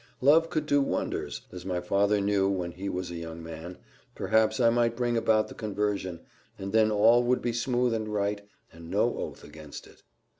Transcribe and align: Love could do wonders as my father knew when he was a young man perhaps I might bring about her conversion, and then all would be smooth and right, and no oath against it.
Love 0.19 0.49
could 0.49 0.65
do 0.65 0.81
wonders 0.81 1.41
as 1.51 1.63
my 1.63 1.79
father 1.79 2.19
knew 2.19 2.49
when 2.49 2.71
he 2.71 2.89
was 2.89 3.11
a 3.11 3.17
young 3.17 3.43
man 3.43 3.77
perhaps 4.15 4.59
I 4.59 4.71
might 4.71 4.95
bring 4.95 5.15
about 5.15 5.47
her 5.49 5.53
conversion, 5.55 6.21
and 6.57 6.73
then 6.73 6.89
all 6.89 7.23
would 7.25 7.39
be 7.43 7.53
smooth 7.53 7.93
and 7.93 8.07
right, 8.07 8.41
and 8.73 8.89
no 8.89 9.15
oath 9.15 9.43
against 9.43 9.85
it. 9.85 10.01